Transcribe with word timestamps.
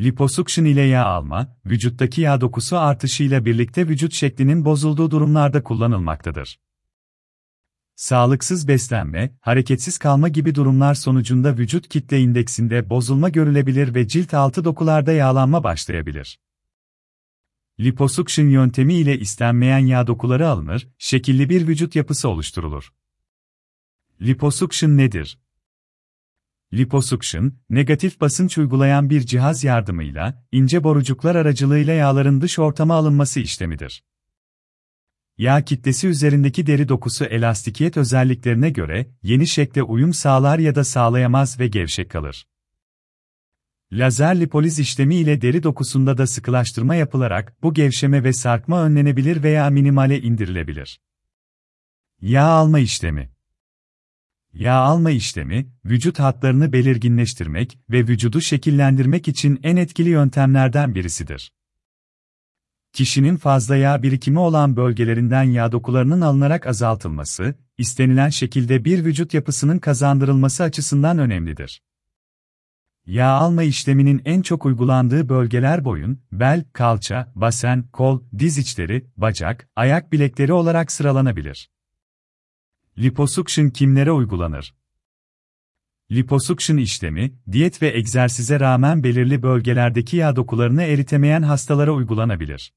Liposuction 0.00 0.64
ile 0.64 0.80
yağ 0.80 1.04
alma, 1.04 1.56
vücuttaki 1.66 2.20
yağ 2.20 2.40
dokusu 2.40 2.78
artışıyla 2.78 3.44
birlikte 3.44 3.88
vücut 3.88 4.12
şeklinin 4.12 4.64
bozulduğu 4.64 5.10
durumlarda 5.10 5.62
kullanılmaktadır. 5.62 6.60
Sağlıksız 7.96 8.68
beslenme, 8.68 9.36
hareketsiz 9.40 9.98
kalma 9.98 10.28
gibi 10.28 10.54
durumlar 10.54 10.94
sonucunda 10.94 11.58
vücut 11.58 11.88
kitle 11.88 12.20
indeksinde 12.20 12.90
bozulma 12.90 13.28
görülebilir 13.28 13.94
ve 13.94 14.08
cilt 14.08 14.34
altı 14.34 14.64
dokularda 14.64 15.12
yağlanma 15.12 15.64
başlayabilir. 15.64 16.40
Liposuction 17.80 18.48
yöntemi 18.48 18.94
ile 18.94 19.18
istenmeyen 19.18 19.78
yağ 19.78 20.06
dokuları 20.06 20.48
alınır, 20.48 20.88
şekilli 20.98 21.48
bir 21.48 21.68
vücut 21.68 21.96
yapısı 21.96 22.28
oluşturulur. 22.28 22.92
Liposuction 24.22 24.96
nedir? 24.96 25.38
Liposuction, 26.74 27.52
negatif 27.70 28.20
basınç 28.20 28.58
uygulayan 28.58 29.10
bir 29.10 29.20
cihaz 29.20 29.64
yardımıyla, 29.64 30.44
ince 30.52 30.84
borucuklar 30.84 31.34
aracılığıyla 31.34 31.92
yağların 31.92 32.40
dış 32.40 32.58
ortama 32.58 32.94
alınması 32.94 33.40
işlemidir. 33.40 34.04
Yağ 35.38 35.64
kitlesi 35.64 36.08
üzerindeki 36.08 36.66
deri 36.66 36.88
dokusu 36.88 37.24
elastikiyet 37.24 37.96
özelliklerine 37.96 38.70
göre, 38.70 39.10
yeni 39.22 39.46
şekle 39.46 39.82
uyum 39.82 40.14
sağlar 40.14 40.58
ya 40.58 40.74
da 40.74 40.84
sağlayamaz 40.84 41.60
ve 41.60 41.66
gevşek 41.66 42.10
kalır. 42.10 42.46
Lazer 43.92 44.40
lipoliz 44.40 44.78
işlemi 44.78 45.16
ile 45.16 45.40
deri 45.40 45.62
dokusunda 45.62 46.18
da 46.18 46.26
sıkılaştırma 46.26 46.94
yapılarak 46.94 47.62
bu 47.62 47.74
gevşeme 47.74 48.24
ve 48.24 48.32
sarkma 48.32 48.82
önlenebilir 48.82 49.42
veya 49.42 49.70
minimale 49.70 50.20
indirilebilir. 50.20 51.00
Yağ 52.20 52.44
alma 52.44 52.78
işlemi 52.78 53.33
Yağ 54.54 54.74
alma 54.74 55.10
işlemi, 55.10 55.66
vücut 55.84 56.18
hatlarını 56.18 56.72
belirginleştirmek 56.72 57.78
ve 57.90 57.98
vücudu 57.98 58.40
şekillendirmek 58.40 59.28
için 59.28 59.60
en 59.62 59.76
etkili 59.76 60.08
yöntemlerden 60.08 60.94
birisidir. 60.94 61.52
Kişinin 62.92 63.36
fazla 63.36 63.76
yağ 63.76 64.02
birikimi 64.02 64.38
olan 64.38 64.76
bölgelerinden 64.76 65.42
yağ 65.42 65.72
dokularının 65.72 66.20
alınarak 66.20 66.66
azaltılması, 66.66 67.54
istenilen 67.78 68.28
şekilde 68.28 68.84
bir 68.84 69.04
vücut 69.04 69.34
yapısının 69.34 69.78
kazandırılması 69.78 70.62
açısından 70.62 71.18
önemlidir. 71.18 71.82
Yağ 73.06 73.28
alma 73.28 73.62
işleminin 73.62 74.22
en 74.24 74.42
çok 74.42 74.66
uygulandığı 74.66 75.28
bölgeler 75.28 75.84
boyun, 75.84 76.20
bel, 76.32 76.64
kalça, 76.72 77.32
basen, 77.34 77.82
kol, 77.92 78.22
diz 78.38 78.58
içleri, 78.58 79.06
bacak, 79.16 79.68
ayak 79.76 80.12
bilekleri 80.12 80.52
olarak 80.52 80.92
sıralanabilir. 80.92 81.73
Liposuction 82.98 83.70
kimlere 83.70 84.12
uygulanır? 84.12 84.74
Liposuction 86.10 86.76
işlemi, 86.76 87.34
diyet 87.52 87.82
ve 87.82 87.96
egzersize 87.96 88.60
rağmen 88.60 89.04
belirli 89.04 89.42
bölgelerdeki 89.42 90.16
yağ 90.16 90.36
dokularını 90.36 90.82
eritemeyen 90.82 91.42
hastalara 91.42 91.92
uygulanabilir. 91.92 92.72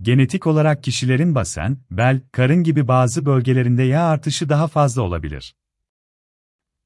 Genetik 0.00 0.46
olarak 0.46 0.82
kişilerin 0.82 1.34
basen, 1.34 1.78
bel, 1.90 2.20
karın 2.32 2.62
gibi 2.62 2.88
bazı 2.88 3.26
bölgelerinde 3.26 3.82
yağ 3.82 4.02
artışı 4.02 4.48
daha 4.48 4.68
fazla 4.68 5.02
olabilir. 5.02 5.56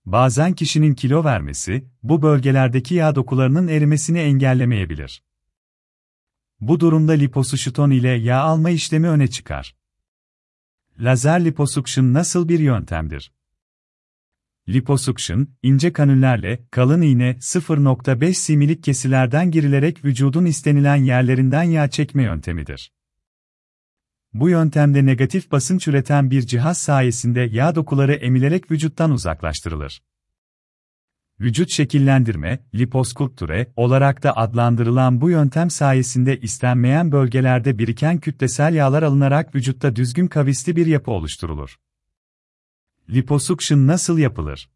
Bazen 0.05 0.53
kişinin 0.53 0.95
kilo 0.95 1.25
vermesi, 1.25 1.89
bu 2.03 2.23
bölgelerdeki 2.23 2.95
yağ 2.95 3.15
dokularının 3.15 3.69
erimesini 3.69 4.19
engellemeyebilir. 4.19 5.23
Bu 6.61 6.81
durumda 6.81 7.13
liposuction 7.13 7.91
ile 7.91 8.09
yağ 8.09 8.41
alma 8.41 8.71
işlemi 8.71 9.09
öne 9.09 9.29
çıkar. 9.29 9.77
Lazer 11.01 11.45
liposuction 11.45 12.13
nasıl 12.13 12.49
bir 12.49 12.59
yöntemdir? 12.59 13.33
Liposuction, 14.69 15.49
ince 15.63 15.93
kanüllerle, 15.93 16.67
kalın 16.71 17.03
iğne 17.03 17.31
0.5 17.31 18.35
similik 18.35 18.83
kesilerden 18.83 19.51
girilerek 19.51 20.05
vücudun 20.05 20.45
istenilen 20.45 20.97
yerlerinden 20.97 21.63
yağ 21.63 21.91
çekme 21.91 22.23
yöntemidir. 22.23 22.93
Bu 24.35 24.49
yöntemde 24.51 25.07
negatif 25.07 25.51
basınç 25.51 25.89
üreten 25.89 26.31
bir 26.31 26.43
cihaz 26.43 26.79
sayesinde 26.79 27.41
yağ 27.41 27.75
dokuları 27.75 28.15
emilerek 28.15 28.71
vücuttan 28.71 29.11
uzaklaştırılır. 29.11 30.03
Vücut 31.41 31.71
şekillendirme, 31.71 32.59
liposkulptüre 32.75 33.73
olarak 33.77 34.23
da 34.23 34.37
adlandırılan 34.37 35.21
bu 35.21 35.31
yöntem 35.31 35.71
sayesinde 35.71 36.41
istenmeyen 36.41 37.13
bölgelerde 37.13 37.79
biriken 37.79 38.19
kütlesel 38.19 38.75
yağlar 38.75 39.03
alınarak 39.03 39.55
vücutta 39.55 39.97
düzgün 39.97 40.27
kavisli 40.27 40.77
bir 40.77 40.87
yapı 40.87 41.11
oluşturulur. 41.11 41.77
Liposuction 43.11 43.87
nasıl 43.87 44.19
yapılır? 44.19 44.71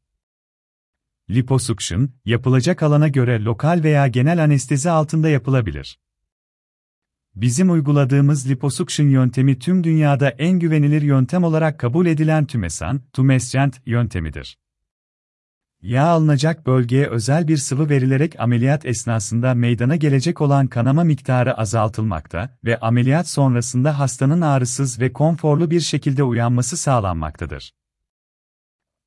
Liposuction, 1.31 2.11
yapılacak 2.25 2.83
alana 2.83 3.09
göre 3.09 3.45
lokal 3.45 3.81
veya 3.85 4.09
genel 4.09 4.45
anestezi 4.45 4.91
altında 4.91 5.29
yapılabilir. 5.29 5.99
Bizim 7.35 7.71
uyguladığımız 7.71 8.51
liposuction 8.51 9.09
yöntemi 9.09 9.59
tüm 9.59 9.85
dünyada 9.85 10.29
en 10.29 10.59
güvenilir 10.59 11.03
yöntem 11.03 11.45
olarak 11.45 11.81
kabul 11.81 12.07
edilen 12.07 12.47
tümesan, 12.47 13.03
tumescent 13.13 13.81
yöntemidir. 13.87 14.59
Yağ 15.83 16.05
alınacak 16.05 16.67
bölgeye 16.67 17.07
özel 17.07 17.49
bir 17.49 17.57
sıvı 17.57 17.89
verilerek 17.89 18.41
ameliyat 18.41 18.87
esnasında 18.87 19.55
meydana 19.55 19.97
gelecek 19.97 20.41
olan 20.41 20.67
kanama 20.67 21.05
miktarı 21.05 21.59
azaltılmakta 21.59 22.59
ve 22.65 22.81
ameliyat 22.81 23.29
sonrasında 23.29 23.99
hastanın 23.99 24.41
ağrısız 24.41 25.01
ve 25.01 25.13
konforlu 25.13 25.71
bir 25.71 25.81
şekilde 25.81 26.23
uyanması 26.23 26.77
sağlanmaktadır. 26.77 27.75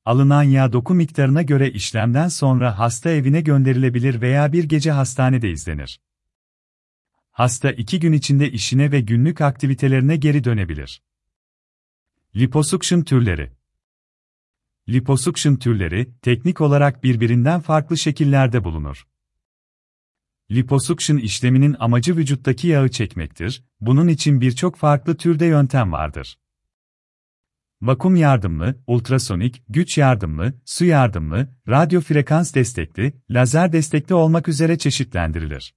Alınan 0.04 0.42
yağ 0.42 0.72
doku 0.72 0.94
miktarına 0.94 1.42
göre 1.42 1.70
işlemden 1.70 2.28
sonra 2.28 2.78
hasta 2.78 3.10
evine 3.10 3.40
gönderilebilir 3.40 4.20
veya 4.20 4.52
bir 4.52 4.64
gece 4.64 4.90
hastanede 4.90 5.50
izlenir. 5.50 6.00
Hasta 7.30 7.72
iki 7.72 8.00
gün 8.00 8.12
içinde 8.12 8.50
işine 8.50 8.92
ve 8.92 9.00
günlük 9.00 9.40
aktivitelerine 9.40 10.16
geri 10.16 10.44
dönebilir. 10.44 11.02
Liposuction 12.36 13.02
türleri 13.02 13.50
Liposuction 14.88 15.56
türleri, 15.56 16.10
teknik 16.22 16.60
olarak 16.60 17.04
birbirinden 17.04 17.60
farklı 17.60 17.98
şekillerde 17.98 18.64
bulunur. 18.64 19.06
Liposuction 20.50 21.16
işleminin 21.16 21.76
amacı 21.78 22.16
vücuttaki 22.16 22.68
yağı 22.68 22.88
çekmektir, 22.88 23.64
bunun 23.80 24.08
için 24.08 24.40
birçok 24.40 24.76
farklı 24.76 25.16
türde 25.16 25.46
yöntem 25.46 25.92
vardır. 25.92 26.38
Vakum 27.82 28.16
yardımlı, 28.16 28.76
ultrasonik, 28.86 29.62
güç 29.68 29.98
yardımlı, 29.98 30.54
su 30.64 30.84
yardımlı, 30.84 31.48
radyo 31.68 32.00
frekans 32.00 32.54
destekli, 32.54 33.12
lazer 33.30 33.72
destekli 33.72 34.14
olmak 34.14 34.48
üzere 34.48 34.78
çeşitlendirilir. 34.78 35.74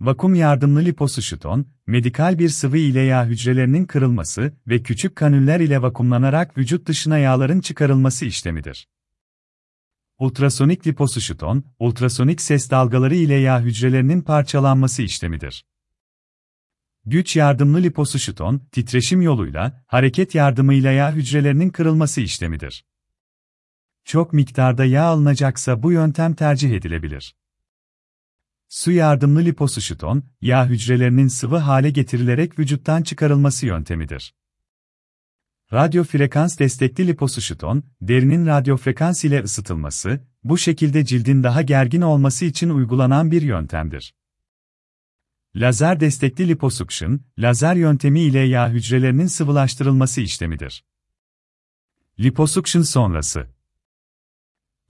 Vakum 0.00 0.34
yardımlı 0.34 0.84
liposuşuton, 0.84 1.66
medikal 1.86 2.38
bir 2.38 2.48
sıvı 2.48 2.78
ile 2.78 3.00
yağ 3.00 3.26
hücrelerinin 3.26 3.84
kırılması 3.84 4.52
ve 4.66 4.82
küçük 4.82 5.16
kanüller 5.16 5.60
ile 5.60 5.82
vakumlanarak 5.82 6.58
vücut 6.58 6.86
dışına 6.86 7.18
yağların 7.18 7.60
çıkarılması 7.60 8.24
işlemidir. 8.24 8.88
Ultrasonik 10.18 10.86
liposuşuton, 10.86 11.64
ultrasonik 11.78 12.40
ses 12.40 12.70
dalgaları 12.70 13.14
ile 13.14 13.34
yağ 13.34 13.60
hücrelerinin 13.60 14.22
parçalanması 14.22 15.02
işlemidir. 15.02 15.64
Güç 17.06 17.36
yardımlı 17.36 17.82
liposuşuton, 17.82 18.62
titreşim 18.72 19.22
yoluyla, 19.22 19.84
hareket 19.86 20.34
yardımıyla 20.34 20.90
yağ 20.90 21.12
hücrelerinin 21.12 21.70
kırılması 21.70 22.20
işlemidir. 22.20 22.84
Çok 24.04 24.32
miktarda 24.32 24.84
yağ 24.84 25.04
alınacaksa 25.04 25.82
bu 25.82 25.92
yöntem 25.92 26.34
tercih 26.34 26.70
edilebilir. 26.70 27.34
Su 28.74 28.92
yardımlı 28.92 29.44
liposuşuton, 29.44 30.24
yağ 30.40 30.66
hücrelerinin 30.66 31.28
sıvı 31.28 31.56
hale 31.56 31.90
getirilerek 31.90 32.58
vücuttan 32.58 33.02
çıkarılması 33.02 33.66
yöntemidir. 33.66 34.34
Radyo 35.72 36.04
frekans 36.04 36.58
destekli 36.58 37.06
liposuşuton, 37.06 37.84
derinin 38.00 38.46
radyo 38.46 38.76
frekans 38.76 39.24
ile 39.24 39.42
ısıtılması, 39.42 40.20
bu 40.44 40.58
şekilde 40.58 41.04
cildin 41.04 41.42
daha 41.42 41.62
gergin 41.62 42.00
olması 42.00 42.44
için 42.44 42.68
uygulanan 42.68 43.30
bir 43.30 43.42
yöntemdir. 43.42 44.14
Lazer 45.56 46.00
destekli 46.00 46.48
liposuction, 46.48 47.20
lazer 47.38 47.74
yöntemi 47.74 48.20
ile 48.20 48.40
yağ 48.40 48.70
hücrelerinin 48.70 49.26
sıvılaştırılması 49.26 50.20
işlemidir. 50.20 50.84
Liposuction 52.20 52.82
sonrası 52.82 53.53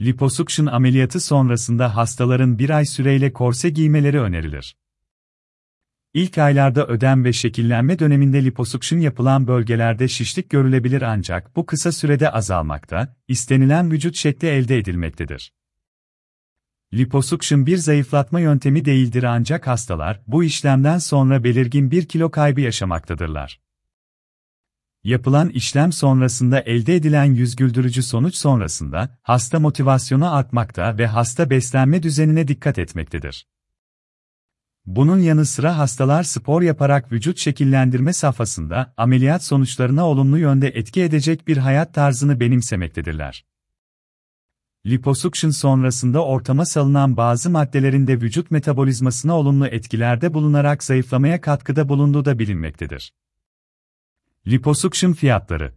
Liposuction 0.01 0.67
ameliyatı 0.67 1.21
sonrasında 1.21 1.97
hastaların 1.97 2.59
bir 2.59 2.71
ay 2.71 2.87
süreyle 2.87 3.33
korse 3.33 3.71
giymeleri 3.71 4.21
önerilir. 4.21 4.77
İlk 6.15 6.39
aylarda 6.39 6.87
ödem 6.87 7.25
ve 7.25 7.33
şekillenme 7.33 7.99
döneminde 7.99 8.45
liposuction 8.45 8.99
yapılan 8.99 9.47
bölgelerde 9.47 10.09
şişlik 10.09 10.51
görülebilir 10.51 11.03
ancak 11.03 11.57
bu 11.57 11.67
kısa 11.67 11.93
sürede 11.93 12.31
azalmakta, 12.31 13.17
istenilen 13.29 13.91
vücut 13.91 14.17
şekli 14.17 14.49
elde 14.49 14.79
edilmektedir. 14.79 15.53
Liposuction 16.95 17.67
bir 17.67 17.77
zayıflatma 17.77 18.41
yöntemi 18.41 18.85
değildir 18.85 19.23
ancak 19.23 19.67
hastalar 19.67 20.23
bu 20.27 20.45
işlemden 20.45 20.99
sonra 20.99 21.45
belirgin 21.45 21.91
bir 21.91 22.09
kilo 22.09 22.31
kaybı 22.31 22.61
yaşamaktadırlar. 22.61 23.61
Yapılan 25.05 25.49
işlem 25.49 25.93
sonrasında 25.93 26.61
elde 26.61 26.97
edilen 26.97 27.25
yüz 27.25 27.57
güldürücü 27.57 28.03
sonuç 28.03 28.37
sonrasında 28.37 29.19
hasta 29.23 29.61
motivasyonu 29.61 30.35
artmakta 30.35 30.99
ve 30.99 31.07
hasta 31.07 31.51
beslenme 31.51 32.03
düzenine 32.03 32.49
dikkat 32.49 32.79
etmektedir. 32.79 33.47
Bunun 34.87 35.19
yanı 35.19 35.47
sıra 35.47 35.79
hastalar 35.79 36.23
spor 36.23 36.63
yaparak 36.63 37.13
vücut 37.13 37.39
şekillendirme 37.39 38.13
safhasında 38.13 38.95
ameliyat 38.97 39.45
sonuçlarına 39.45 40.07
olumlu 40.09 40.39
yönde 40.39 40.69
etki 40.69 41.03
edecek 41.03 41.49
bir 41.49 41.57
hayat 41.57 41.95
tarzını 41.95 42.41
benimsemektedirler. 42.41 43.45
Liposuction 44.87 45.51
sonrasında 45.51 46.25
ortama 46.25 46.65
salınan 46.65 47.17
bazı 47.17 47.51
maddelerin 47.51 48.07
de 48.07 48.21
vücut 48.21 48.51
metabolizmasına 48.51 49.37
olumlu 49.39 49.67
etkilerde 49.67 50.35
bulunarak 50.35 50.85
zayıflamaya 50.85 51.41
katkıda 51.41 51.89
bulunduğu 51.89 52.25
da 52.25 52.39
bilinmektedir. 52.39 53.13
Liposuction 54.47 55.13
fiyatları 55.13 55.75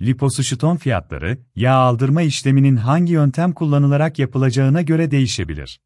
Liposuşiton 0.00 0.76
fiyatları, 0.76 1.38
yağ 1.54 1.74
aldırma 1.74 2.22
işleminin 2.22 2.76
hangi 2.76 3.12
yöntem 3.12 3.52
kullanılarak 3.52 4.18
yapılacağına 4.18 4.82
göre 4.82 5.10
değişebilir. 5.10 5.80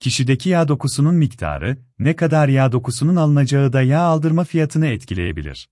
Kişideki 0.00 0.48
yağ 0.48 0.68
dokusunun 0.68 1.14
miktarı, 1.14 1.78
ne 1.98 2.16
kadar 2.16 2.48
yağ 2.48 2.72
dokusunun 2.72 3.16
alınacağı 3.16 3.72
da 3.72 3.82
yağ 3.82 4.00
aldırma 4.00 4.44
fiyatını 4.44 4.86
etkileyebilir. 4.86 5.68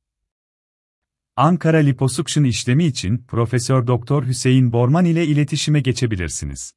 Ankara 1.36 1.78
Liposuction 1.78 2.44
işlemi 2.44 2.84
için 2.84 3.18
Profesör 3.18 3.86
Doktor 3.86 4.26
Hüseyin 4.26 4.72
Borman 4.72 5.04
ile 5.04 5.26
iletişime 5.26 5.80
geçebilirsiniz. 5.80 6.72